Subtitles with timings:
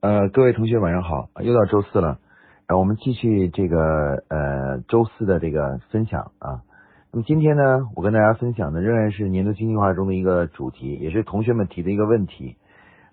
[0.00, 2.20] 呃，各位同学晚上好，又到周四了，
[2.68, 6.62] 呃，我们继续这个呃周四的这个分享啊。
[7.10, 12.54] 那么今天呢，我跟大家分享的仍然是年度经济化中的一个主题，也是同学们提的一个问题。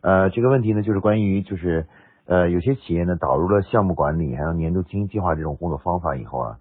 [0.02, 1.88] 呃，这个问题呢，就是关于就是
[2.28, 6.58] 呃有些企业呢导入了项目管理还有年度经济计划这种工作方法以后啊，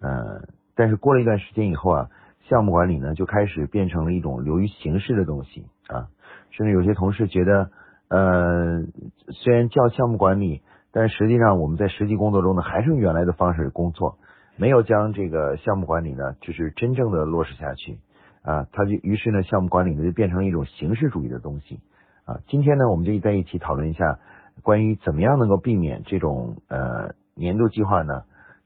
[0.00, 0.42] 呃，
[0.76, 2.08] 但是过了一段时间以后啊，
[2.48, 6.06] 项目管理呢就开始变成了一种流于形式的东西啊，
[6.52, 7.68] 甚至有些同事觉得。
[8.08, 8.84] 呃，
[9.32, 14.18] 虽然叫项目管理，但实际上我们在实际工作中呢，还是用原来的方式工作，
[14.56, 17.98] 没有将这个项目管理呢，就是真正的落实下去
[18.42, 18.68] 啊。
[18.70, 21.80] 它就于是呢，项目管理呢就变成了一种形式主义的东西
[22.26, 22.38] 啊。
[22.46, 24.20] 今天呢，我们就在一起讨论一下
[24.62, 28.22] 关于怎么样能够避免这种呃年度计划呢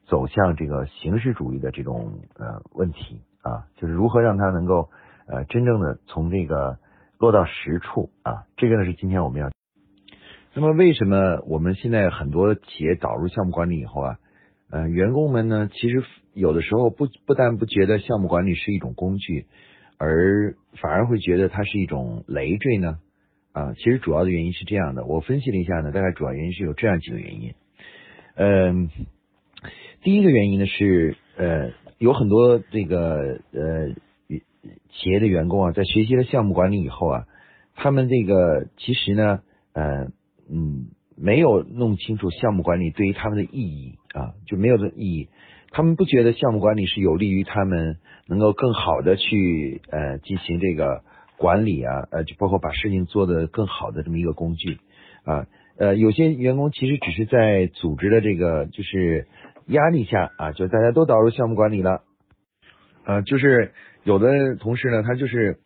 [0.07, 4.91] 走向这个形式主义的这种呃问题啊，就是如何让它能够
[5.27, 6.77] 呃真正的从这个。
[7.21, 9.51] 落到实处啊，这个呢是今天我们要。
[10.55, 14.17] 那么为什么我们现在很多企业导入项目管理以后啊，
[14.71, 19.45] 呃，员工们呢，其实有的时候不不但不觉得项目管理是一种工具，
[19.99, 22.99] 而反而会觉得它是一种累赘呢？
[23.53, 27.53] 啊，其实主要的原因是这样的，我分析了一下呢，大概主要原因是有这样几个原因。
[28.35, 28.89] 嗯，
[30.03, 33.95] 第一个原因呢是呃，有很多这个呃。
[34.91, 37.25] 企业的员工啊，在学习了项目管理以后啊，
[37.75, 39.41] 他们这个其实呢，
[39.73, 40.11] 呃，
[40.51, 45.29] 嗯，没有弄清楚项目管理对于他们的意义啊，就没有这意义。
[45.71, 51.05] 他们不觉得项目管理是有利于他们能够更好的去呃进行这个
[51.39, 54.79] 管理啊，呃，就包括把事情做得更好的这么一个工具
[55.25, 55.47] 啊。
[55.79, 59.27] 呃，有些员工其实只是在组织的这个就是
[59.67, 62.03] 压力下啊，就大家都导入项目管理了，
[63.05, 63.73] 啊，就是。
[64.05, 65.59] 有的同事呢，他就是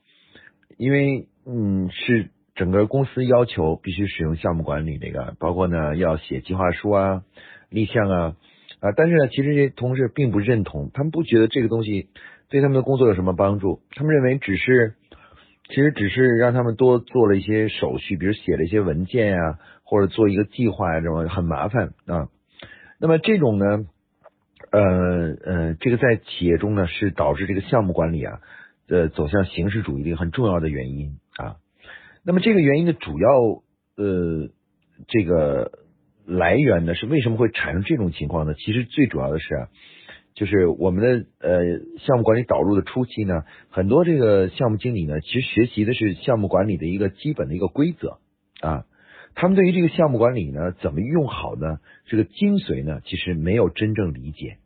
[0.77, 7.23] 因为嗯是整个公司要求必须使用项目管理这个，包括呢要写计划书啊、
[7.71, 8.37] 立项啊
[8.81, 12.09] 啊，但是呢，其实这些同事并不认同，他们不觉得这个东西
[12.49, 14.95] 对他们的工作有什么帮助，他们认为只是
[15.69, 22.29] 其实只是让他们多做了一些手续，比如写了一些文件呀，或者做一个计划呀，这种很麻烦啊。
[22.99, 23.85] 那么这种呢？
[24.75, 28.41] 呃呃，这个在企业中呢，是导致这个项目管理啊，
[28.89, 31.57] 呃，走向形式主义的一个很重要的原因啊。
[32.25, 33.29] 那么这个原因的主要
[33.97, 34.49] 呃
[35.07, 35.79] 这个
[36.27, 38.55] 来源呢，是为什么会产生这种情况呢？
[38.55, 39.69] 其实最主要的是啊，
[40.35, 41.61] 就是我们的呃
[42.01, 48.19] 项目管理导入的初期呢，很多这个项目经理呢，其实学习的是项目管理的一个基本的一个规则
[48.61, 48.87] 啊。
[49.37, 51.79] 他们对于这个项目管理呢，怎么用好呢？
[52.07, 54.59] 这个精髓呢，其实没有真正理解。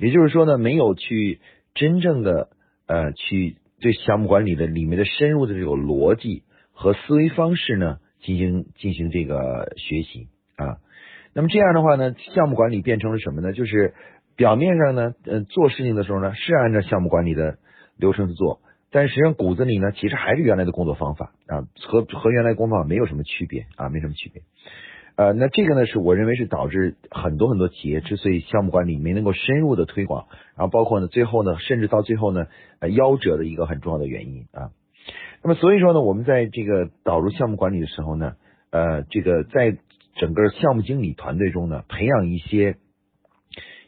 [0.00, 1.40] 也就是说呢，没有去
[1.74, 2.48] 真正的
[2.86, 10.78] 呃去对项目管理的里面的深入的这个逻辑和思维方式呢进行进行这个学习啊。
[11.32, 13.52] 那么这样的话呢，项目管理变成了什么呢？
[13.52, 13.94] 就是
[14.36, 17.58] 表面上呢，呃，做事情的时候呢是按照项目管理的
[17.96, 24.42] 流程去做，但实际上骨子里呢其实还是原来的工作方法啊，和和原来工作方法没有什么区别啊，没什么区别。
[25.20, 32.46] 呃，那这个呢，是我认为是导致很多很多企业之所以项目管理没能够深入的推广，然后包括呢，最后呢，甚至到最后呢，
[32.78, 34.70] 呃，夭折的一个很重要的原因啊。
[35.42, 38.36] 那么所以说呢，我们在这个导入项目管理的时候呢，
[38.70, 39.76] 呃，这个在
[40.14, 42.76] 整个项目经理团队中呢，培养一些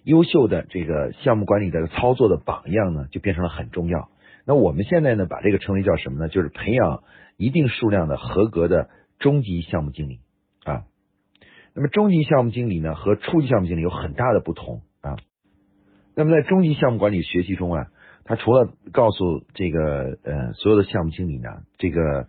[0.04, 4.10] 优秀的这个项目管理的操作的榜样呢，就变成了很重要。
[4.44, 6.28] 那我们现在呢，把这个称为叫什么呢？
[6.28, 7.04] 就是培养
[7.38, 10.20] 一定数量的合格的中级项目经理。
[11.74, 15.16] 那么中级项目经理呢和初级项目经理有很大的不同啊。
[16.14, 17.86] 那么在中级项目管理学习中啊，
[18.24, 22.28] 他除了告诉这个呃所有的项目经理呢，这个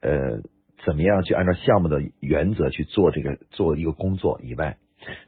[0.00, 0.40] 呃
[0.84, 4.76] 怎么样去按照项目的原则去做这个做一个工作以外，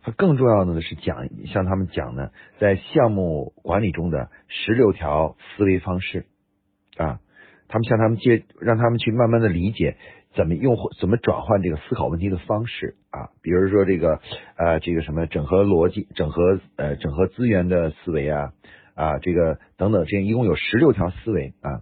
[0.02, 6.26] 他更重要的呢是讲向他们讲呢，在项目管理中的十六条思维方式
[6.96, 7.18] 啊，
[7.66, 9.96] 他们向他们接让他们去慢慢的理解。
[10.36, 13.30] 怎么用怎么转换这个思考问题的方式啊？
[13.40, 14.20] 比如说这个
[14.56, 18.52] 呃这个什么整合逻辑、整合呃整合资源的思维啊
[18.94, 21.80] 啊这个等等，这样一共有十六条思维啊。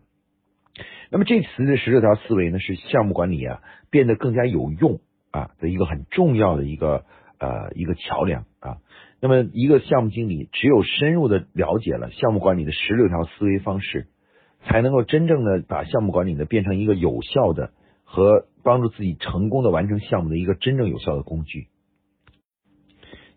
[1.10, 3.60] 那么这次的十六条思维呢，是项目管理啊
[3.90, 5.00] 变得更加有用
[5.32, 7.04] 啊的一个很重要的一个
[7.38, 8.78] 呃一个桥梁啊。
[9.20, 14.06] 那么一个项目经理只有深入的了解了项目管理的十六条思维方式，
[14.64, 17.72] 才能够真正的把项目管理呢变成一个有效的。
[18.14, 21.66] 和帮助自己成功的完成项目的一个真正有效的工具。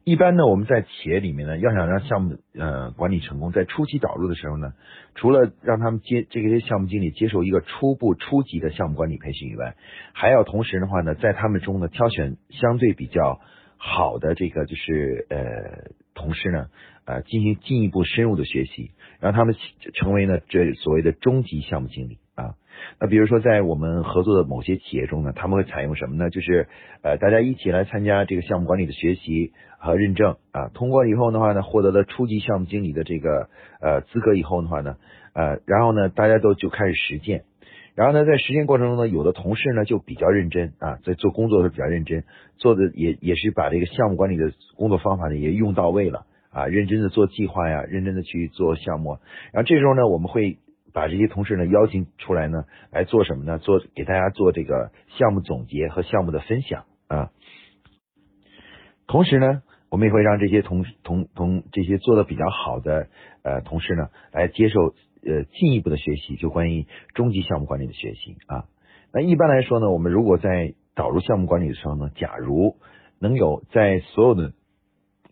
[0.04, 4.74] 一般呢，我们在企业里面呢，要想让项目呃管理成功，在初期导入的时候呢，
[5.16, 9.76] 除了让他们接这些项目经理接受一个初步初级的项目管理培训以外，
[10.14, 13.42] 还要同时的话呢，在他们中呢挑选相对比较
[13.78, 16.68] 好的这个就是呃同事呢，
[17.06, 19.56] 呃进行进一步深入的学习，让他们
[19.96, 22.20] 成为呢这所谓的中级项目经理。
[23.00, 26.30] 那比如说，在我们合作的某些企业中呢，他们会采用什么呢？
[26.30, 26.68] 就是
[27.02, 33.50] 呃，大家一起来参加这个项目管理的学习和认证啊，通过以后的话呢，获得了初级项目经理的这个
[33.82, 34.96] 呃资格以后的话呢，
[35.34, 37.44] 呃，然后呢，大家都就开始实践，
[37.96, 42.24] 然后呢，在实践过程中呢，有的同事呢就比较认真啊，在做工作的时候比较认真，
[42.58, 49.20] 做的也也是把这个项目管理的工作方法呢也用到位了啊，认真的做计划呀，认真的去做项目，
[49.52, 50.58] 然后这时候呢，我们会。
[50.98, 53.60] 把这些同事呢邀请出来呢来做什么呢？
[53.60, 57.30] 做给大家做这个项目总结和项目的分享啊。
[59.06, 59.62] 同时呢，
[59.92, 63.10] 我们也会让这些同同同这些做的比较好的
[63.44, 68.66] 呃同事呢来接受呃进一步的学习，就关于中级项目管理的学习啊。
[69.14, 72.76] 那一般来说呢，我们如果在导入项目管理的时候呢，假如
[73.20, 74.52] 能有在所有的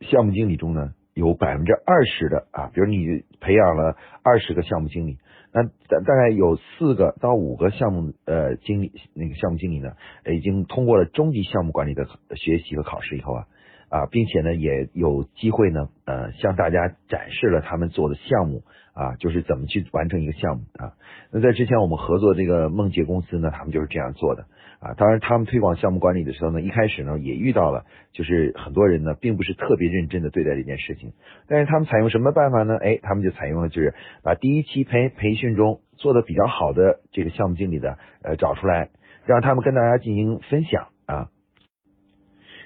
[0.01, 5.17] 项目经理中呢有百分之二十的啊，比如你培养了二十个项目经理。
[5.55, 9.93] 那大大概有四个到五个项目呃经理，那个项目经理呢，
[10.29, 12.05] 已经通过了中级项目管理的
[12.35, 13.47] 学习和考试以后啊
[13.87, 18.63] 啊，并且呢也有机会呢呃向大家展示了他们做的项目
[18.93, 20.91] 啊，就是怎么去完成一个项目啊。
[21.31, 24.47] 那在之前我们合作这个梦洁公司呢，他们就是这样做的。
[24.79, 31.13] 啊，当然，他们推广项目管理的时候呢，一开始呢也遇到了，就是很多人呢并不是特别认真的对待这件事情。
[31.47, 32.77] 但是他们采用什么办法呢？
[32.77, 38.89] 哎，他们就采用了就是把第一期培培训中做的比较好的这个项目经理的呃找出来，
[39.25, 41.29] 让他们跟大家进行分享啊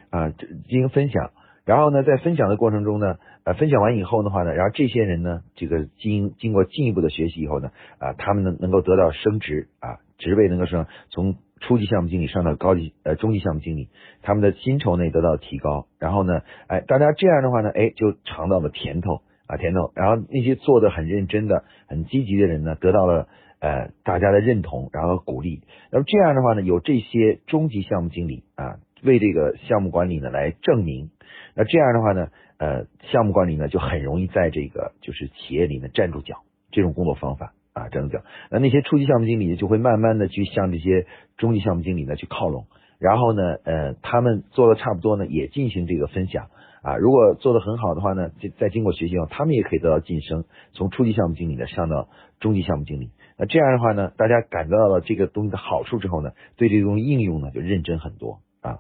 [0.10, 1.32] 啊进行分享。
[1.64, 7.70] 然后呢，在分享的过程中呢，呃，分享完以后的话呢，然后这些人呢，这个经经过进一步的学习以后呢，
[8.00, 11.36] 啊，他们能能够得到升职啊，职位能够升从。
[11.60, 13.90] 初级项目经理上到高级呃中级项目经理，
[14.22, 23.28] 他们的薪酬呢得到提高，然后呢，哎，大家这样的话呢，哎，就尝到了甜头啊甜头，然后那些做的很认真的、很积极的人呢，得到了
[23.60, 25.62] 呃大家的认同，然后鼓励，
[25.92, 31.12] 那么这样的话呢，有这些中级项目经理啊为这个项目管理呢来证明，
[31.56, 32.28] 那这样的话呢，
[32.58, 36.38] 呃，项目管理呢就很容易在这个就是企业里面站住脚，
[36.72, 37.54] 这种工作方法。
[37.80, 38.22] 啊，这样讲，
[38.52, 42.66] 那那些初级项目经理就会慢慢的去向这些中级项目经理呢去靠拢，
[43.00, 46.48] 然后呢，呃，他们做的差不多呢，也进行这个分享
[46.82, 46.98] 啊。
[46.98, 50.44] 如果做的很好的话呢，再经过学习后，他们也可以得到晋升，
[50.74, 52.10] 从初级项目经理呢上到
[52.42, 53.12] 中级项目经理。
[53.38, 58.80] 那这样的话呢，大家感觉到了这个东西的好处之后呢，对这个东西应用呢就认真很多啊。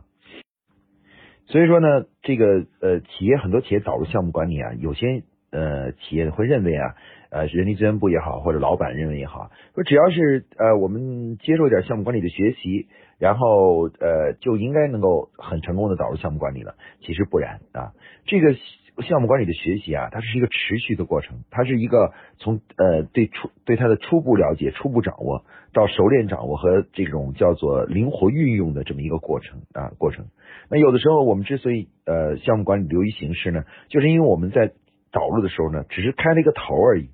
[1.45, 1.87] 所以说呢，
[2.21, 6.95] 这个呃，企业很多企业导入项目管理啊，有些呃企业会认为啊。
[7.29, 12.87] 呃，人力资源部也好，或者老板认为也好，说只要是呃我们接受一点项目管理的学习，
[13.19, 16.73] 然后呃就应该能够很成功的导入项目管理了。
[17.01, 17.93] 其实不然啊，
[18.25, 18.55] 这个
[19.03, 30.25] 项目管理的学习啊，它是一个持续的过程，它是一个从呃对初对它的初步了解、初步掌握到熟练掌握和这种叫做灵活运用的这么一个过程啊过程。
[30.69, 34.73] 那有的时候我们之所以呃项目管理流于形式呢，就是因为我们在
[35.11, 37.09] 导入的时候呢，只是开了一个头而已。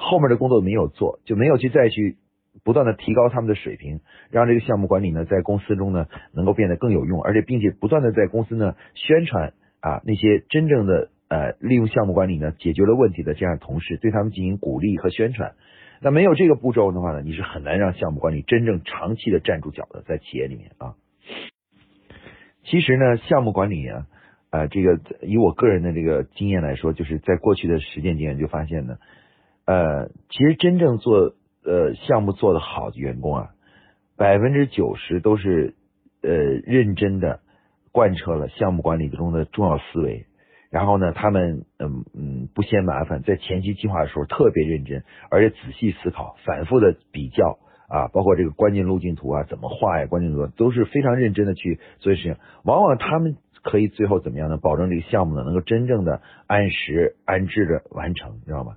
[0.00, 2.16] 后面的工作没有做，就没有去再去
[2.62, 3.98] 不断的提高他们的水平，
[4.30, 15.54] 让这个项目管理呢在公司中呢能够变得更有用，而且并且不断的在公司呢宣传啊那些真正的呃利用项目管理呢解决了问题的这样同事，对他们进行鼓励和宣传。
[16.00, 20.94] 那没有这个步骤的话呢，你是很难让项目管理真正长期的站住脚的，在企业里面啊。
[22.62, 24.06] 其实呢，项目管理啊，
[24.50, 28.98] 呃，这个以我个人的这个经验来说，就是在过去的实践经验就发现呢。
[29.68, 33.50] 呃，其实真正做呃项目做得好的员工啊，
[34.16, 35.74] 百分之九十都是
[36.22, 37.40] 呃认真的
[37.92, 40.24] 贯彻了项目管理中的重要思维，
[40.70, 47.58] 然后呢，他们嗯嗯不嫌麻烦，在前期计划的时候特别认真，而且仔细思考，反复的比较
[47.90, 54.56] 啊，包括这个关键路径图啊怎么画呀，关键路都是非常认真的去做事情，往往他们可以最后怎么样呢？
[54.56, 58.76] 保证这个项目呢能够真正的按时安置的完成，你知道吗？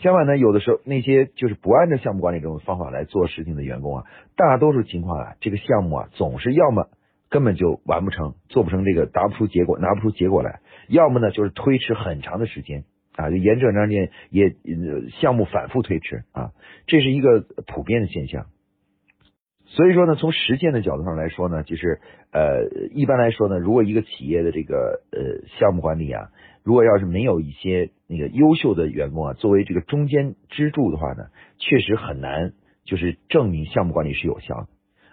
[0.00, 4.04] 相反呢，有的时候那些就是不按照项目管理这种方法来做事情的员工啊，
[4.36, 6.88] 大多数情况啊，这个项目啊总是要么
[7.30, 12.84] 根本就完不成，做不成这个达不出结果，拿不出结果来，要么呢就是推迟很长的时间
[13.16, 14.54] 啊，就延这长时间也
[15.20, 16.52] 项目反复推迟啊，
[16.86, 18.46] 这是一个普遍的现象。
[19.74, 21.98] 所以说呢，从实践的角度上来说呢，就是
[22.30, 26.30] 呃，一般来说呢，如果一个企业的这个呃项目管理啊，
[26.62, 31.26] 如果要是没有一些那个优秀的员工啊，作为这个中间支柱的话呢，
[31.58, 32.52] 确实很难
[32.84, 34.68] 就是证明项目管理是有效的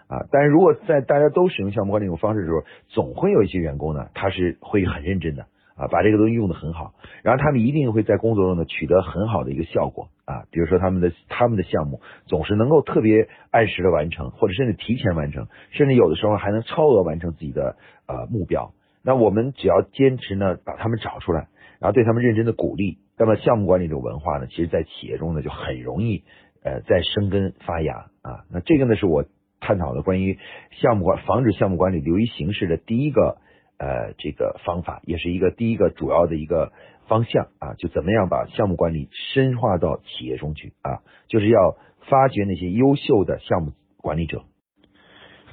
[0.06, 0.26] 啊。
[0.30, 5.46] 但是如果在大家都使用项目管理这种方式的时候，总会有一些员工呢，他是会很认真的。
[5.74, 17.76] 啊，把这个东西用的很好，然后他们一定会在工作中呢取得很好的一个效果啊，比如说他们的他们的项目总是能够特别按时的完成，或者甚至提前完成，甚至有的时候还能超额完成自己的
[18.06, 18.74] 呃目标。
[19.02, 21.48] 那我们只要坚持呢，把他们找出来，
[21.80, 26.22] 然后对他们认真的鼓励，那么项目管理这种文化呢，其实在企业中呢就很容易
[26.62, 28.44] 呃在生根发芽啊。
[28.52, 29.24] 那这个呢是我
[29.60, 30.38] 探讨的关于
[30.70, 33.38] 项目管防止项目管理流于形式的第一个。
[33.82, 36.70] 呃，这个方法也是一个第一个主要的一个
[37.08, 41.74] 方向啊，就怎么样把项目管理深化到企业中去啊，就是要
[42.08, 44.42] 发掘那些优秀的项目管理者。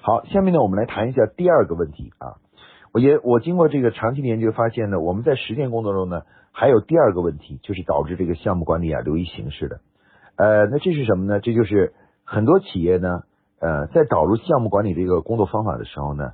[0.02, 2.38] 好，下面呢，我们来谈一下第二个问题啊。
[2.94, 6.22] 我也我经过这个长期的研究发现呢，我们在实践工作中呢，
[6.52, 9.82] 还有第二个问题，就是导致这个项目管理啊流于形式的。
[10.36, 11.40] 呃，那这是什么呢？
[11.40, 11.94] 这就是
[12.26, 13.24] 很多企业呢，
[13.60, 16.34] 呃，在导入项目管理这个工作方法的时候呢，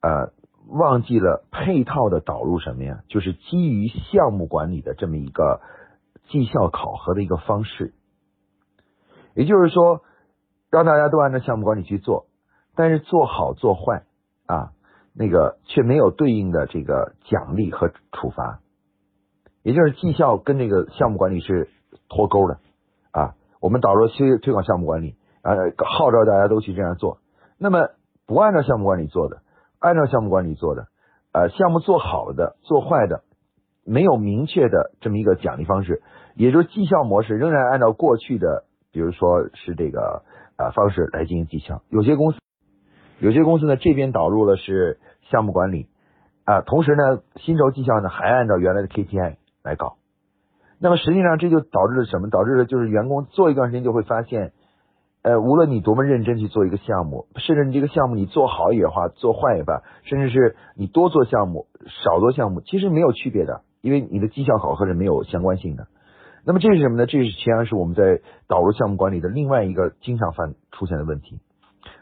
[0.00, 0.36] 呃。
[0.68, 3.02] 忘记了配套的导入什么呀？
[3.08, 5.62] 就是基于项目管理的这么一个
[6.28, 7.94] 绩效考核的一个方式，
[9.34, 10.02] 也就是说，
[10.70, 12.26] 让大家都按照项目管理去做，
[12.76, 14.04] 但是做好做坏
[14.44, 14.72] 啊，
[15.14, 18.60] 那个却没有对应的这个奖励和处罚，
[19.62, 21.70] 也就是绩效跟这个项目管理是
[22.10, 22.58] 脱钩的
[23.10, 23.34] 啊。
[23.60, 27.20] 我们导入推推广项目管理，呃，号召大家都去这样做，
[27.56, 27.88] 那么
[28.26, 29.40] 不按照项目管理做的。
[29.78, 30.88] 按照项目管理做的，
[31.32, 33.22] 呃，项目做好的、做坏的，
[33.84, 36.02] 没有明确的这么一个奖励方式，
[36.34, 40.22] 也就是绩效模式仍然按照过去的，比如说是这个
[40.56, 41.82] 呃方式来进行绩效。
[41.90, 42.38] 有些公司，
[43.20, 44.98] 有些公司呢这边导入了是
[45.30, 45.86] 项目管理
[46.44, 49.96] 啊，同时呢薪酬绩效呢还按照原来的 KPI 来搞。
[50.80, 52.30] 那么实际上这就导致了什么？
[52.30, 54.52] 导致了就是员工做一段时间就会发现。
[55.22, 65.88] 呃，无论你多么认真去做一个项目，甚至你这个项目你做好也罢，做坏也罢，甚至是你多做项目、少做项目，其实没有区别的，因为你的绩效考核是没有相关性的。
[66.46, 67.06] 那么这是什么呢？
[67.06, 71.40] 这是实际上是我们在导入项目管理的另外一个经常犯出现的问题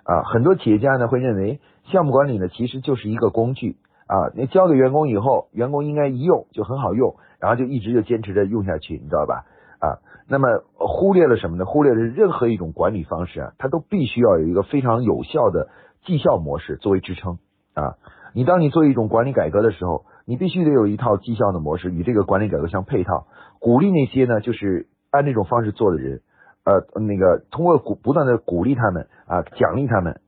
[0.05, 0.23] 啊。
[0.23, 9.47] 很多企业家呢会认为项目管理呢其实就是一个工具啊，你交给员工以后，员工应该一用就很好用，然后就一直就坚持着用下去，你知道吧？
[9.81, 9.99] 啊。
[10.29, 11.65] 那么忽略了什么呢？
[11.65, 15.69] 忽略了任何一种管理方式啊，它都必须要有一个非常有效的
[16.05, 17.39] 绩效模式作为支撑
[17.75, 17.95] 啊。
[18.35, 23.29] 你当你做一种管理改革的时候，你必须得有一套绩效的模式与这个管理改革相配套，
[23.61, 26.21] 鼓励那些呢就是按这种方式做的人，
[26.65, 30.21] 呃，那个通过鼓不断的鼓励他们啊，奖励他们，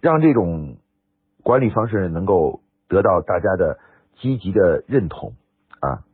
[0.00, 0.76] 让这种
[1.42, 3.78] 管理方式能够得到大家的
[4.20, 5.32] 积极的认同
[5.80, 6.04] 啊。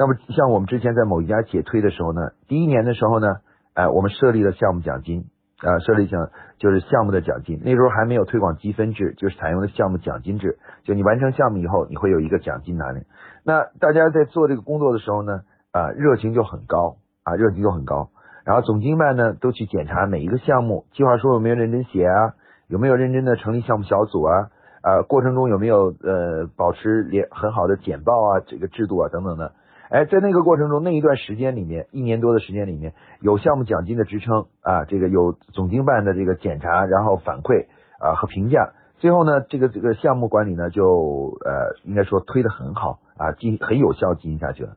[0.00, 3.26] 那么像我们之前在某一家企业推的时候呢，第一年的时候呢，
[3.74, 5.26] 哎，我们设立了项目奖金
[5.60, 7.60] 啊，设立项就是项目的奖金。
[7.62, 10.58] 那时候还没有推广积分制，就是采用的项目奖金制。
[10.84, 13.04] 就你完成项目以后，你会有一个奖金拿领。
[13.44, 18.08] 那大家在做这个工作的时候呢，啊，热情就很高啊，热情就很高。
[18.46, 22.32] 然后总经办呢都去检查每一个项目计划书有没有认真写啊，
[22.68, 24.48] 有没有认真的成立项目小组啊，
[24.80, 29.52] 啊，过程中有没有呃保持连很好的简报啊，这个制度啊等等的。
[29.90, 37.66] 哎，在那个过程中，那一段时间里面，一年多的时间里面，有项目奖金的支撑啊，这个有总经办的这个检查，然后反馈
[37.98, 44.76] 啊和评价，最后呢，这个这个项目管理呢就呃应该说推的很好啊，进很有效进行下去了。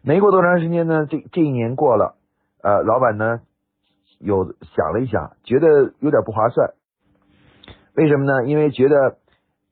[0.00, 2.14] 没过多长时间呢，这这一年过了，
[2.62, 3.40] 呃，老板呢
[4.20, 6.74] 有想了一想，觉得有点不划算。
[7.96, 8.46] 为什么呢？
[8.46, 9.16] 因为觉得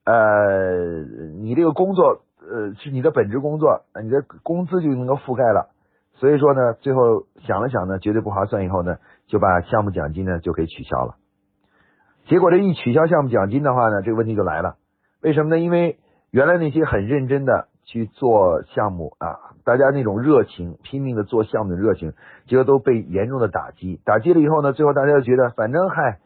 [0.04, 1.04] 呃
[1.38, 2.22] 你这个工作。
[2.50, 5.70] 呃，是你的本职工作，你的工资就能够覆盖了。
[6.14, 8.64] 所以说呢，最后想了想呢，绝对不划算。
[8.64, 11.14] 以后呢，就把项目奖金呢就给取消了。
[12.26, 14.76] 结果这一取消项目奖金的话呢，这个问题就来了。
[15.22, 15.58] 为什么呢？
[15.58, 15.98] 因为
[16.30, 22.12] 原来那些很认真的去做项目啊，大家那种热情，拼命的做项目的热情，
[22.46, 24.00] 结果都被严重的打击。
[24.04, 26.18] 打击了以后呢，最后大家就觉得，反正嗨，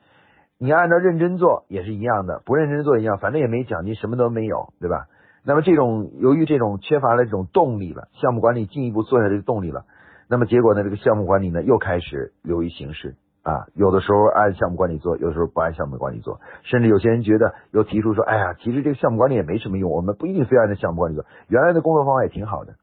[0.59, 5.07] 你按照认真做也是一样的，不认真做一样，反正也没奖金，什么都没有，对吧？
[5.45, 9.85] 那么这种由于这种缺乏了这种动力了，项目管理进一步做下这个动力了，
[10.29, 13.17] 那么结果呢，这个项目管理呢又开始流于形式。
[13.43, 22.75] 啊，有的时候按项目管理做，有的时候不按项目管理做，甚至有些人觉得又提出说，哎呀，其实这个项目管理也没什么用，我们不一定非按照项目管理做，原来的工作方法也挺好的。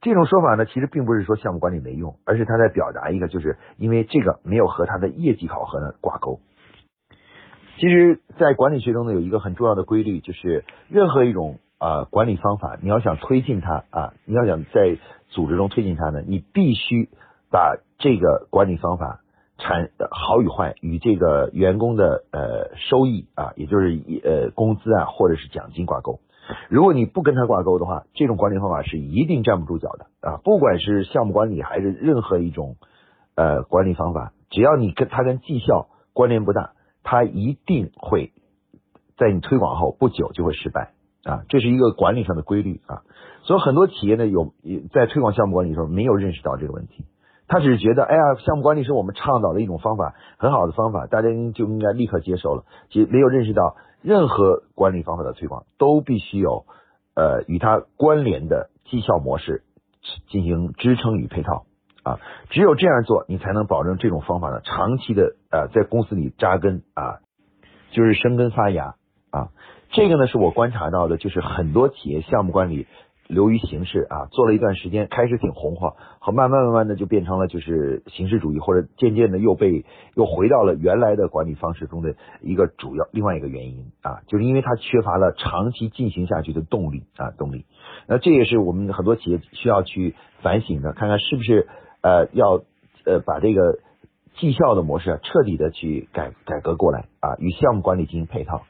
[0.00, 6.40] 这种说法呢，其实并不是说项目管理没用，而是他在表达一个，就是因为这个没有和他的业绩考核呢挂钩。
[7.78, 14.98] 其实，在管理学中呢，有一个很重要的规律，就是任何一种啊管理方法，你要想推进它啊，你要想在
[15.30, 17.08] 组织中推进它呢，你必须
[17.50, 19.22] 把这个管理方法
[19.58, 26.20] 产好与坏与这个员工的呃收益啊，也就是呃工资啊或者是奖金挂钩。
[26.68, 30.36] 如果你不跟它挂钩的话，这种管理方法是一定站不住脚的啊！
[30.42, 32.76] 不管是项目管理还是任何一种
[33.36, 36.72] 呃管理方法，只要你跟它跟绩效关联不大，
[37.04, 38.32] 它一定会
[39.16, 40.92] 在你推广后不久就会失败
[41.24, 41.42] 啊！
[41.48, 43.02] 这是一个管理上的规律啊！
[43.42, 44.52] 所以很多企业呢有
[44.92, 47.04] 在推广项目管理的时候没有认识到这个问题，
[47.48, 53.76] 他只是觉得哎呀，项目管理是我们倡导的一种方法，很好的方法，大家就应该立刻接受了，其实没有认识到。
[54.02, 56.64] 任何管理方法的推广都必须有
[57.14, 59.62] 呃与它关联的绩效模式
[60.30, 61.66] 进行支撑与配套
[62.02, 67.20] 啊，只有这样做，你才能保证这种方法呢长期的呃在公司里扎根啊，
[67.90, 68.94] 就是生根发芽
[69.28, 69.48] 啊。
[69.92, 72.86] 这个呢是我观察到的，就是很多企业项目管理。
[73.30, 79.84] 流于形式啊，做了一段时间，开始挺红火，好慢慢慢慢的就变成了就是形式主义，或者渐渐的又被
[80.16, 87.66] 又回到了原来的管理方式中的一个主要另外一个原因啊，就是因为它缺乏了长期进行下去的动力啊动力。
[88.08, 91.68] 那这也是我们很多企业需要去反省的，看看是不是
[92.00, 92.62] 呃要
[93.04, 93.78] 呃把这个
[94.34, 98.62] 绩效的模式啊彻底的去改改革过来啊，与项目管理进行配套。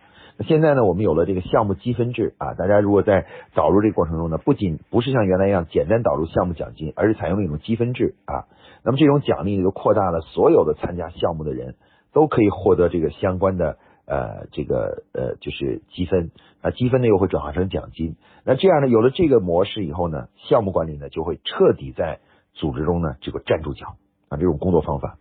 [0.47, 8.49] 现在呢，我们有了这个项目积分制啊，大家如果在导入这个过程中呢，不仅不是像原来一样简单导入项目奖金，而是采用了一种积分制啊。
[8.83, 11.75] 那么这种奖励呢就扩大了所有的参加项目的人
[12.15, 16.31] 都可以获得这个相关的呃这个呃就是积分
[16.63, 18.17] 啊，积分呢又会转化成奖金。
[18.45, 22.21] 那这样呢，有了这个模式以后呢，项目管理呢就会彻底在
[22.55, 23.97] 组织中呢这个站住脚
[24.31, 25.19] 啊，这种工作方法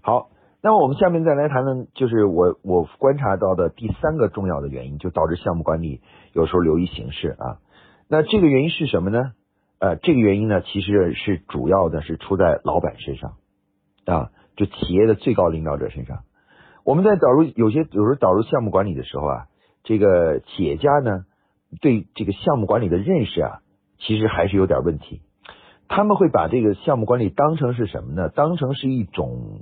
[0.00, 0.30] 好。
[0.62, 6.00] 那么我们下面再来谈谈，就是我我观察到的第三个重要的原因，就导致项目管理
[6.32, 7.58] 有时候流于形式啊。
[8.08, 9.32] 那这个原因是什么呢？
[9.78, 13.34] 呃，这个原因呢，其实是主要的是出在老板身上
[14.06, 16.24] 啊，就企业的最高领导者身上。
[16.82, 19.46] 我们在导入有些有时候导入项目管理的时候啊，
[19.84, 21.26] 这个企业家呢
[21.80, 23.60] 对这个项目管理的认识啊，
[23.98, 25.20] 其实还是有点问题。
[25.86, 28.30] 他们会把这个项目管理当成是什么呢？
[28.30, 29.60] 当成是一种。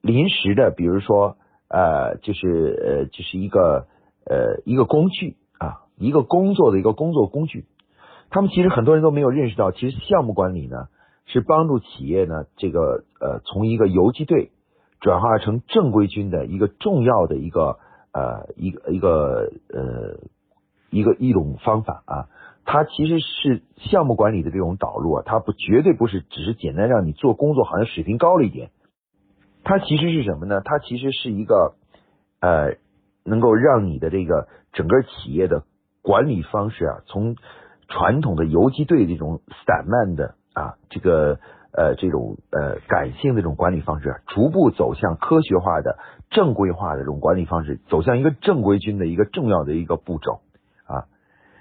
[0.00, 1.36] 临时的，比如说，
[1.68, 3.86] 呃，就是呃，就是一个
[4.24, 7.66] 呃一个工具啊，一个工作的一个工作工具。
[8.30, 10.88] 他们其实很多人都没有认识到，其实项目管理呢
[11.26, 14.50] 是帮助企业呢这个呃从一个游击队
[15.00, 17.78] 转化成正规军的一个重要的一个
[18.12, 20.20] 呃一个一个呃
[20.90, 22.28] 一个一种方法啊。
[22.64, 28.70] 它其实是项目管理的这种导入啊，它不绝对不是只是简单让你做工作好像水平高了一点。
[29.68, 30.62] 它其实是什么呢？
[30.64, 31.74] 它其实是一个
[32.40, 32.76] 呃，
[33.22, 35.64] 能够让你的这个整个企业的
[36.00, 37.36] 管理方式啊，从
[37.86, 41.38] 传统的游击队这种散漫的啊，这个
[41.72, 45.98] 呃这种呃感性的这种管理方式，啊逐步走向科学化的
[46.30, 50.40] 正规化的这种管理方式，走向一个正规军的一个重要的一个步骤
[50.86, 51.04] 啊。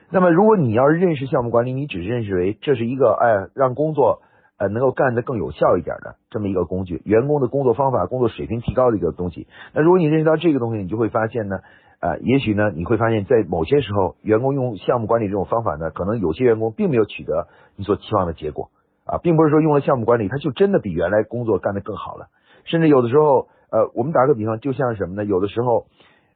[0.10, 4.22] 那么，如果你要是认识项目管理，你只认识为这是一个哎让工作。
[4.58, 9.48] 呃，能够干得更有效一点的这么一个工具，员工的工作方法、工作水平提高的一个东西。
[9.74, 11.60] 那如果你认识到这个东西，你就会发现呢，
[12.00, 18.72] 呃，也许呢，你会发现在某些时候，员工用项目管理这种方法呢，可能有些员工并没有取得你所期望的结果
[19.06, 22.28] 啊，并不是说用了项目管理，他就真的比原来工作干得更好了。
[22.66, 25.24] 甚至有的时候，呃，我们打个比方，就像什么呢？
[25.24, 25.86] 有的时候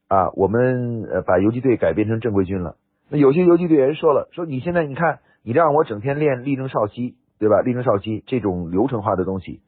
[0.08, 2.76] 啊，我们呃把游击队改编成正规军了，
[3.10, 7.16] 那有些游击队员说了，说你现在你看，你让我整天练立正少息。
[7.42, 7.62] 对吧？
[7.62, 9.62] 立正少息这种流程化的东西，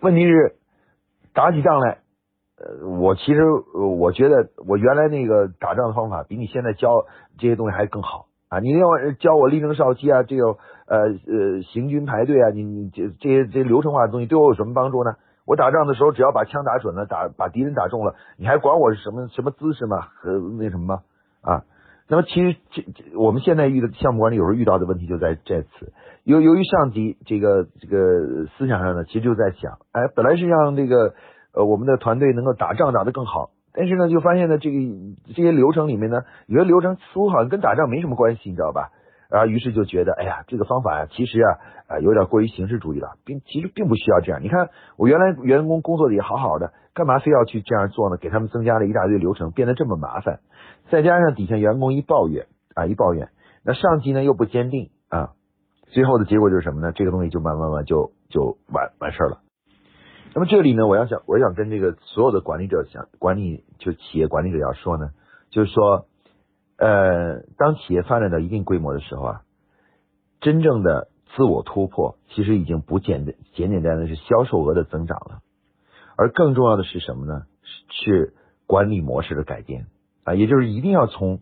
[0.00, 0.54] 问题是
[1.34, 1.98] 打起仗来，
[2.58, 3.42] 呃，我其实
[3.98, 7.06] 我觉得我原来那个打仗的方法比你现在教
[7.38, 8.60] 这些东西还更好啊！
[8.60, 8.86] 你要
[9.18, 10.44] 教我立正少息啊，这个
[10.86, 15.16] 呃呃行军排队啊，你你这这些这流程化的东西对我有什么帮助呢？
[15.44, 20.06] 我打仗的时候只要把枪打准了，打把敌人打中了，你还管我是什么什么姿势吗？
[20.14, 21.02] 和那什么吗？
[21.40, 21.64] 啊？
[22.08, 25.92] 那么其实这这我们现在遇的项目管理有时候遇到的问题就在在此，
[26.24, 31.14] 由由于上级这个这个思想上呢，其实就在想，哎，本来是让这个
[31.54, 34.76] 呃我们的团队能够打仗打得更好，但是呢就发现呢这个
[35.34, 38.90] 这些流程里面呢，有些流程似乎好像跟打仗没什么关系，你知道吧？
[39.30, 41.48] 啊，于是就觉得，哎呀，这个方法呀，其实啊
[41.86, 44.42] 啊有点过于形式主义了，并其实并不需要这样。
[44.42, 48.18] 你看我原来员工工作的也好好的，干嘛非要去这样做呢？
[48.18, 50.40] 给他们增加了一大堆流程，变得这么麻烦。
[50.90, 53.30] 再加上底下员工一抱怨啊，一抱怨，
[53.64, 55.32] 那上级呢又不坚定啊，
[55.86, 56.92] 最后的结果就是什么呢？
[56.92, 59.40] 这个东西就慢慢慢就就完完事儿了。
[60.34, 65.10] 那么这里呢，我要想，我想跟这个所有的管理者想管理，就企业管理者要说呢，
[65.50, 66.06] 就是说，
[66.78, 69.42] 呃，当企业发展到一定规模的时候啊，
[70.40, 75.40] 真正的自我突破，其实已经不简单简简单单是销售额的增长了，
[76.16, 77.42] 而更重要的是什么呢？
[77.90, 78.34] 是
[78.66, 79.86] 管理模式的改变
[80.24, 81.40] 啊，也就是一定要从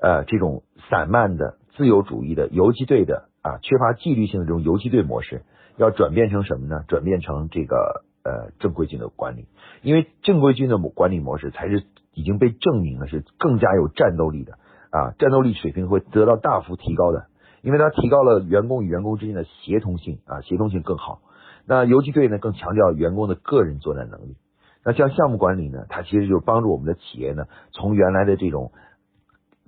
[0.00, 5.42] 呃这种散漫的自由主义的游击队的啊，缺乏纪律性的这种游击队模式，
[5.76, 6.84] 要转变成什么呢？
[6.88, 8.04] 转变成这个。
[8.22, 9.46] 呃，正规军的管理，
[9.80, 14.58] 因为正规军的管理模式才是已经被证明了是更加有战斗力的
[14.90, 17.28] 啊，战斗力水平会得到大幅提高的，
[17.62, 21.22] 因为它提高了员工与员工之间的协同性啊，协同性更好。
[21.64, 24.36] 那游击队呢，更强调员工的个人作战能力。
[24.84, 28.72] 那像项目管理呢，它其实就是帮助我们的企业呢，从原来的这种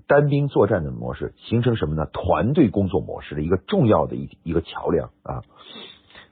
[0.07, 2.07] 单兵作战的模式，形成什么呢？
[2.07, 5.43] 团队工作模式的一个重要的一一个桥梁啊。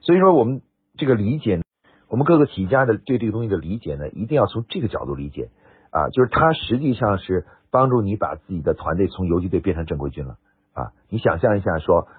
[0.01, 0.61] 所以说，我们
[0.97, 1.61] 这个理解。
[2.09, 5.49] 我们各个企业家的对这个东西的理解呢，一定要从这个角度理解
[5.91, 10.35] 啊，就是它实际上是帮助你把自己的团队从游击队变成正规军了
[10.73, 10.91] 啊。
[11.07, 12.09] 你想象一下，说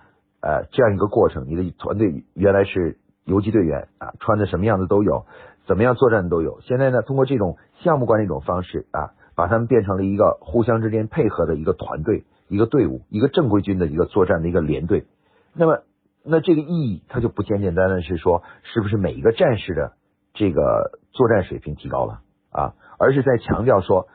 [0.41, 5.27] 呃这样一个过程，你的团队原来是游击队员啊，穿的什么样子都有，
[5.67, 6.61] 怎么样作战都有。
[6.63, 15.07] 现在呢，通过这种项目管理一种方式啊，把他们变成了一个互相之间配合的一个团队、一个队伍、一个正规军的一个作战的一个连队。
[15.55, 15.83] 那么。
[16.25, 19.95] 那这个意义，它就不简简单单是说，是不是每一个战士的
[20.35, 22.21] 这个作战水平提高了
[22.53, 22.75] 啊？
[22.97, 24.07] 而是在强调说，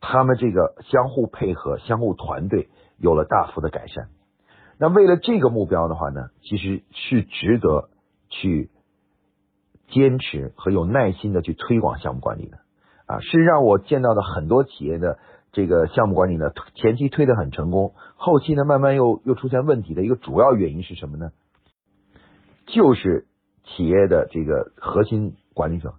[0.00, 4.08] 他们这个相互配合、相互团队有了大幅的改善。
[4.78, 7.90] 那为了这个目标的话呢，其实是值得
[8.30, 8.70] 去
[9.90, 12.56] 坚持和有耐心的去推广项目管理的
[13.06, 15.18] 啊，是让我见到的很多企业的。
[15.52, 21.32] 这个项目管理呢，前期推的很成功，后期呢慢慢又又出现问题的一个主要原因是什么呢？
[22.66, 23.26] 就是
[23.64, 25.94] 企业的这个核心管理者，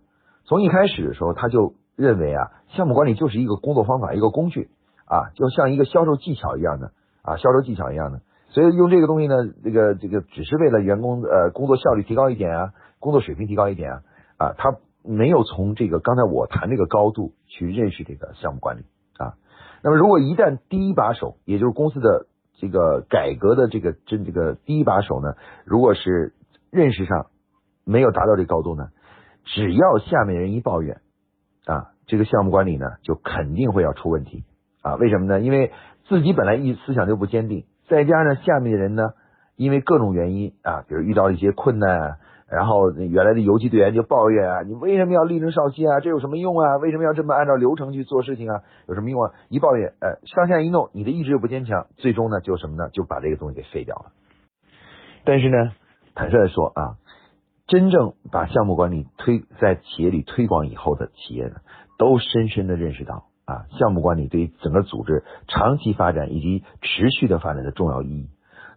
[0.45, 4.69] 从一开始的时候他就认为啊，项目管理就是一个工作方法，一个工具
[5.03, 14.01] 啊，就像一个销售技巧一样的啊，销售技巧一样的，所以用这个东西呢，这个这个只是为了员工呃工作效率提高一点啊，工作水平提高一点啊
[14.37, 18.83] 啊，他没有从这个刚才我谈这个高度去认识这个项目管理
[19.17, 19.33] 啊。
[19.83, 22.27] 那么，如果一旦第一把手，也就是公司的
[22.59, 25.33] 这个改革的这个这这个第一把手呢，
[25.65, 26.33] 如果是
[26.69, 27.25] 认识上
[27.83, 28.89] 没有达到这高度呢，
[29.43, 31.01] 只要下面人一抱怨
[31.65, 34.43] 啊，这个项目管理呢就肯定会要出问题
[34.83, 34.95] 啊。
[34.95, 35.41] 为什么呢？
[35.41, 35.71] 因为
[36.07, 39.13] 自己本来一思想就不坚定，再加上下面的人呢，
[39.55, 42.17] 因为各种原因啊，比如遇到一些困难啊。
[42.51, 46.01] 然后原来的游击队员就抱怨啊，你为什么要力争少新啊？
[46.01, 46.75] 这有什么用啊？
[46.77, 48.61] 为什么要这么按照流程去做事情啊？
[48.89, 49.31] 有什么用啊？
[49.47, 52.89] 一抱怨，呃，上下一弄，你的意志又不坚强，最终呢就什么呢？
[52.91, 54.11] 就把这个东西给废掉了。
[55.23, 55.71] 但是呢，
[56.13, 56.97] 坦率的说啊，
[57.67, 61.55] 真正把项目管理推在企业里推广以后的企业呢，
[61.97, 68.29] 都深深的认识到啊，项目管理对于整个组织长期发展以及持续的发展的重要意义。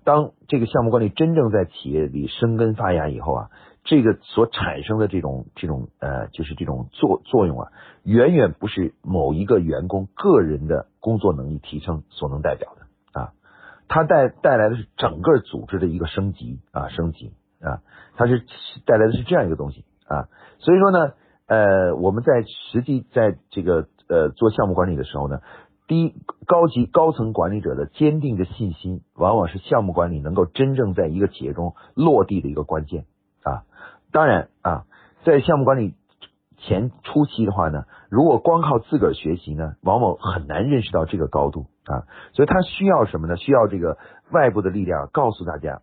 [0.05, 3.51] 当这个项目管理真正在企业里生根发芽以后啊，
[3.85, 7.73] 这个所产生的这种这种呃，就是这种作作用啊，
[8.05, 13.33] 远远不是某一个员工个人的工作能力提升所能代表的啊，
[13.88, 17.81] 它带带来的是整个组织的一个升级啊，升级啊，
[18.17, 18.45] 它是
[18.85, 21.12] 带来的是这样一个东西啊，所以说呢，
[21.47, 25.40] 呃，我们在实际在这个呃做项目管理的时候呢。
[25.87, 26.14] 第一，
[26.47, 33.05] 高级高层管理者的坚定的信心，往往是项目管理能够真正在一个企业中落地的一个关键
[33.42, 33.64] 啊。
[34.11, 34.85] 当然啊，
[35.25, 35.94] 在项目管理
[36.57, 42.09] 前初期的话呢，如果光靠自个儿学习呢，往往很难认识到这个高度啊。
[42.33, 43.37] 所以他需要什么呢？
[43.37, 43.99] 需要这个
[44.31, 45.83] 外部的力量告诉大家，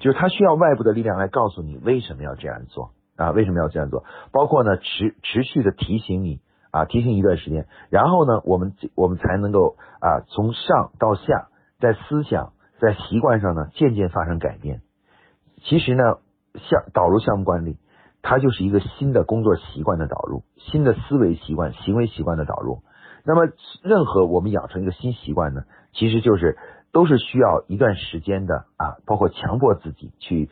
[0.00, 3.30] 就是他需要外部的力量来告诉你为什么要这样做啊？
[3.30, 4.02] 为什么要这样做？
[4.32, 6.40] 包括呢，持持续的提醒你。
[6.72, 14.80] 啊，提醒一段时间，然后呢，我们我们才能够啊，从上到下，在思想、在习惯上呢，渐渐发生改变。
[15.62, 16.02] 其实呢，
[16.54, 17.76] 项导入项目管理，
[18.22, 22.82] 它就是一个新的工作习惯的导入，新的思维习惯、行为习惯的导入。
[23.24, 26.56] 那么，任何我们养成一个新习惯呢，其实就是
[26.90, 30.50] 都是需要一段时间的啊，包括强迫自己去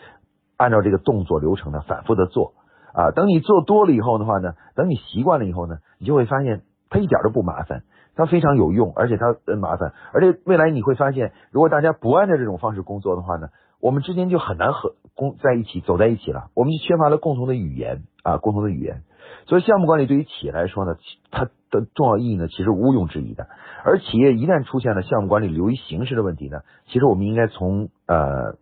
[0.58, 2.52] 按照这个动作流程呢，反复的做。
[2.92, 7.84] 啊，等你做多了以后的话呢，等你习惯了以后呢，你就会发现它一点都不麻烦，
[8.16, 13.48] 它非常有用，而且它呃麻烦，而且未来你会发现，如果大家不按照这种方式工作的话呢，
[13.80, 19.02] 我们之间就很难和工在一起走在一起了，我们就缺乏了共同的语言啊，共同的语言。
[19.46, 20.96] 所以项目管理对于企业来说呢，
[21.30, 23.46] 它的重要意义呢，其实毋庸置疑的。
[23.84, 28.58] 而企业一旦出现了项目管理流于形式的问题呢，其实我们应该从呃。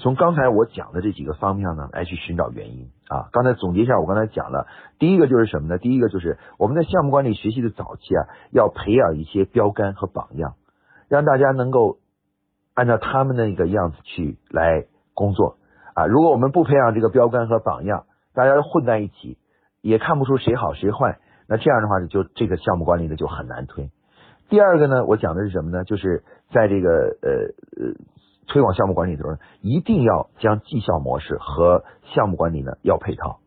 [0.00, 3.28] 从刚才我讲的这几个方面呢，来去寻找原因啊。
[3.32, 4.66] 刚才总结一下，我刚才讲了，
[4.98, 5.78] 第一个就是什么呢？
[5.78, 10.54] 第一个就是我们在项目管理学习的早期啊，要培养一些标杆和榜样，
[11.08, 11.98] 让大家能够
[12.74, 15.56] 按照他们的一个样子去来工作
[15.94, 16.06] 啊。
[16.06, 19.38] 如果我们不培养这个标杆和榜样，大家混在一起，
[19.80, 21.18] 也看不出谁好谁坏，
[21.48, 23.90] 那这样的话呢，就这个项目管理呢就很难推。
[24.48, 25.84] 第二个呢，我讲的是什么呢？
[25.84, 26.88] 就是在这个
[27.20, 27.30] 呃
[27.76, 27.92] 呃
[28.48, 31.84] 推广项目管理的时候，一定要将绩效模式和
[32.14, 33.38] 项目管理呢要配套，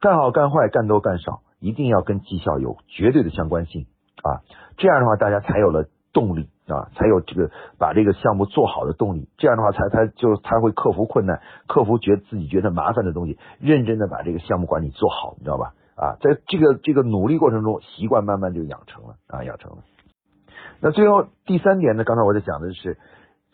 [0.00, 3.86] 干好干坏干多干少，一定要跟绩效有绝对的相关性
[4.22, 4.44] 啊。
[4.76, 9.28] 这样的话，大家才有了动力啊，才有这个把这个项目做好的动力。
[9.38, 15.74] 这样的话，才才就才会克服困难，克服觉自己觉得麻烦的东西，认真的把这个项目管理做好，你知道吧？
[15.96, 19.78] 啊，在这个这个努力过程中，习惯慢慢就养成了啊，养成了。
[20.80, 22.04] 那最后第三点呢？
[22.04, 22.96] 刚才我在讲的是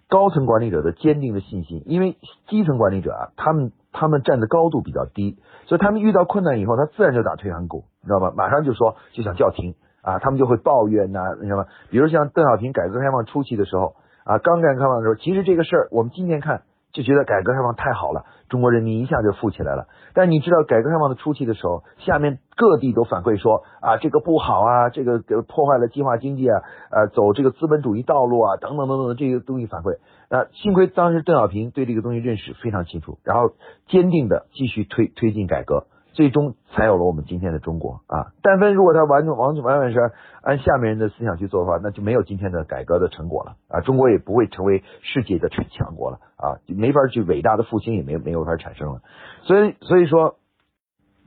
[0.09, 2.17] 高层管理者的坚定的信心，因为
[2.49, 8.33] 基层管理者啊，他们他们站的高度比较低，所以他们遇到困难以后，他自然就打退堂鼓，你知道吧？
[8.37, 11.67] 马上就说就想叫停啊，他们就会抱怨呐，你知道吗？
[11.91, 16.63] 比如像邓小平改革开放初期的时候啊，刚改革开放的时候，其实这个事儿我们今天看。
[16.93, 19.87] 就觉得改革开放太好了，中国人民一下就富起来了。
[20.15, 29.99] 但你知道，改革开放的初期的时候，下面各地都反馈说啊，这个不好啊，这个破坏了计划经济啊，呃，走这个资本主义道路啊，等等等等的这个东西反馈。
[30.31, 33.53] 那幸亏当时邓小平对这个东西认识非常清楚，然后
[33.87, 35.87] 坚定的继续推推进改革。
[36.17, 38.33] 最终才有了我们今天的中国啊！
[38.41, 43.83] 但凡如果他完完完完全是按下面人的思想去做的话，那就没有今天的改革的成果了啊！
[43.83, 46.57] 中国也不会成为世界的强国了啊！
[46.69, 49.03] 没法去伟大的复兴，也没没有法产生了。
[49.43, 50.37] 所以所以说，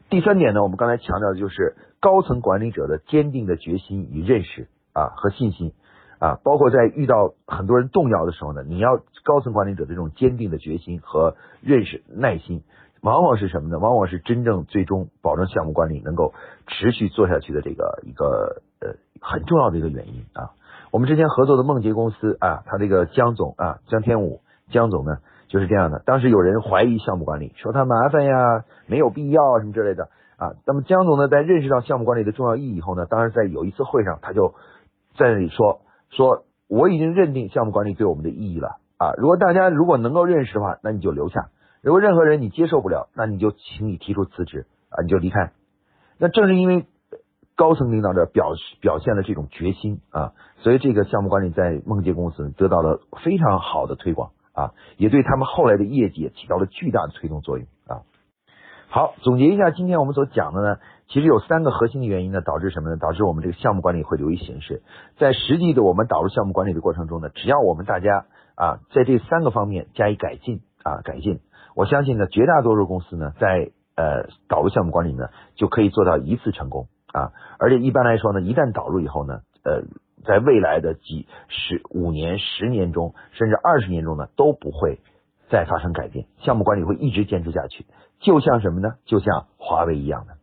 [0.10, 5.74] 第三点呢，我们刚才强调的就是高层管理者的坚定的决心与认识啊和信心
[6.18, 12.64] 啊，包括在遇到很多人动摇的时候呢，你要高层管理者的这种坚定的决心和认识耐心。
[13.02, 13.80] 往往是什么呢？
[13.80, 16.34] 往往是真正最终保证项目管理能够
[16.68, 20.52] 持续做下去的这个一个呃很重要的一个原因啊。
[20.92, 24.42] 我们之前合作的梦洁公司啊，他这个江总啊，江天武
[24.72, 25.20] 江总呢
[25.50, 26.02] 就是这样的。
[26.06, 30.06] 当时有人怀疑项目管理，说他麻烦呀，没有必要什么之类的
[30.38, 30.54] 啊。
[30.66, 34.54] 那么江总呢，在认识到项目管理的重要意义以后呢，当时在有一次会上，他就
[35.18, 35.82] 在那里说
[36.12, 39.12] 说我已经认定项目管理对我们的意义了啊。
[39.18, 41.50] 如果大家如果能够认识的话，那你就留下。
[41.82, 45.52] 如果任何人你接受不了，那你就请你提出辞职啊，你就离开。
[46.20, 46.86] 那正是因为
[47.56, 58.04] 高层领导者表表现了这种决心啊，所以这个项目管理在梦洁公司得到了非常好的推广啊，也对他们后来的业绩起到了巨大的推动作用啊。
[58.90, 62.98] 好，总结一下今天我们所讲的呢，其实有三个核心的原因呢，导致什么呢？
[62.98, 64.82] 导致我们这个项目管理会流于形式。
[65.18, 71.40] 在实际的我们导入项目管理的过程中呢，只要我们大家啊，在这三个方面加以改进啊，改进。
[71.76, 77.32] 我相信呢，绝大多数公司呢，在呃导入项目管理呢，就可以做到一次成功啊。
[77.60, 79.84] 而且一般来说呢，一旦导入以后呢，呃，
[80.26, 85.00] 在未来的几十五年、十年中，甚至二十年中呢，都不会
[85.50, 87.86] 再发生改变，项目管理会一直坚持下去。
[88.20, 88.96] 就像什么呢？
[89.06, 90.34] 就像华为一样的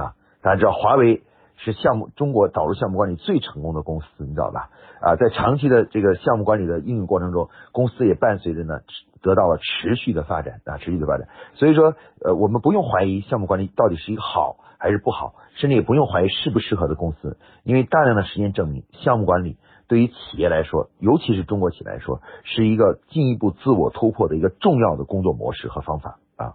[0.00, 1.22] 啊，大家知道华为。
[1.60, 4.70] 是项目中国导入项目管理最成功的公司，你知道吧？
[5.00, 8.78] 啊，在长期的这个项目管理的应用过程中，公司也伴随着呢
[9.22, 11.26] 得到了持续的发展啊，持续的发展。
[11.54, 26.54] 所以说，呃，我们不用怀疑项目管理到底是一个好还是不好，甚至也不用怀疑适不适合的公司，因为大量的实验证明，项目管理对于企业来说，尤其是中国企业来说，是一个进一步自我突破的一个重要的工作模式和方法啊。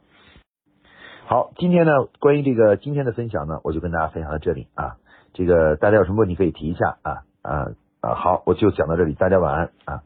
[1.26, 4.96] 好，今天呢，关于这个今天的分享呢，我就跟大家分享到这里啊。
[5.34, 8.16] 这个大家有什么问题可以提一下啊啊啊！
[8.16, 10.04] 好，我就讲到这里，大家晚安啊。